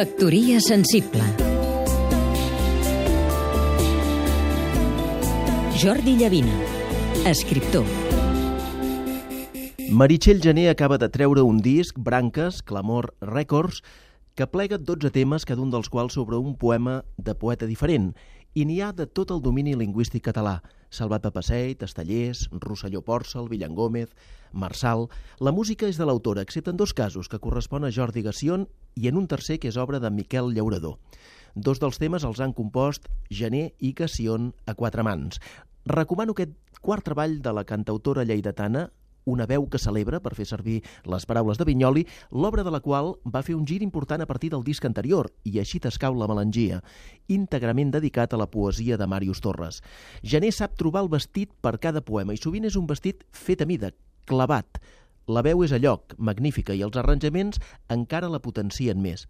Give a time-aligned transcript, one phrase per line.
[0.00, 1.20] Factoria sensible.
[5.76, 6.54] Jordi Llavina,
[7.28, 7.84] escriptor.
[9.90, 13.82] Meritxell Gené acaba de treure un disc, Branques, Clamor Records,
[14.40, 18.14] que plega 12 temes, cada un dels quals sobre un poema de poeta diferent,
[18.56, 20.62] i n'hi ha de tot el domini lingüístic català.
[20.88, 24.14] Salvat Papasseit, Estellers, Rosselló Pòrcel, Villan Gómez,
[24.56, 25.10] Marçal...
[25.44, 28.64] La música és de l'autora, excepte en dos casos, que correspon a Jordi Gassion
[28.96, 30.96] i en un tercer que és obra de Miquel Llaurador.
[31.52, 35.36] Dos dels temes els han compost Gené i Gassion a quatre mans.
[35.84, 38.88] Recomano aquest quart treball de la cantautora lleidatana,
[39.24, 43.14] una veu que celebra, per fer servir les paraules de Vinyoli, l'obra de la qual
[43.24, 46.80] va fer un gir important a partir del disc anterior, i així t'escau la melangia,
[47.28, 49.82] íntegrament dedicat a la poesia de Màrius Torres.
[50.22, 53.68] Gené sap trobar el vestit per cada poema, i sovint és un vestit fet a
[53.68, 53.92] mida,
[54.26, 54.80] clavat.
[55.30, 59.28] La veu és a lloc, magnífica, i els arranjaments encara la potencien més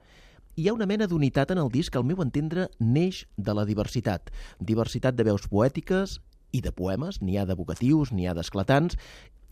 [0.60, 3.64] hi ha una mena d'unitat en el disc que al meu entendre neix de la
[3.64, 4.28] diversitat.
[4.58, 6.18] Diversitat de veus poètiques
[6.52, 8.98] i de poemes, n'hi ha d'evocatius, n'hi ha d'esclatants,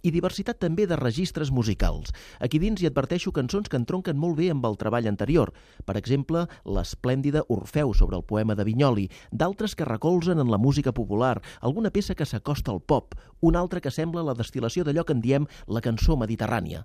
[0.03, 2.13] i diversitat també de registres musicals.
[2.41, 5.53] Aquí dins hi adverteixo cançons que entronquen molt bé amb el treball anterior.
[5.85, 10.93] Per exemple, l'esplèndida Orfeu sobre el poema de Vinyoli, d'altres que recolzen en la música
[10.93, 15.17] popular, alguna peça que s'acosta al pop, una altra que sembla la destil·lació d'allò que
[15.17, 16.85] en diem la cançó mediterrània.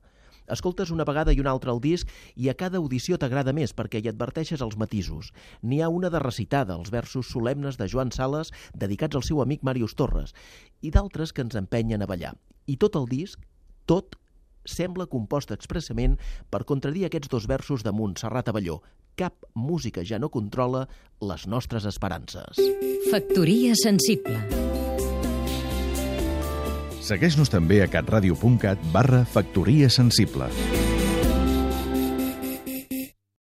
[0.52, 4.02] Escoltes una vegada i una altra el disc i a cada audició t'agrada més perquè
[4.02, 5.32] hi adverteixes els matisos.
[5.62, 9.64] N'hi ha una de recitada, els versos solemnes de Joan Sales dedicats al seu amic
[9.64, 10.36] Màrius Torres,
[10.82, 12.36] i d'altres que ens empenyen a ballar.
[12.68, 13.40] I tot el disc,
[13.90, 14.18] tot,
[14.64, 16.18] sembla compost expressament
[16.50, 18.82] per contradir aquests dos versos de Montserrat Avelló.
[19.20, 20.88] Cap música ja no controla
[21.22, 22.62] les nostres esperances.
[23.12, 24.64] Factoria sensible
[27.04, 30.48] Segueix-nos també a catradio.cat barra Factoria Sensible.